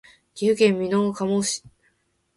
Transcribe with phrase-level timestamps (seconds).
[0.33, 1.63] 岐阜県美濃加茂市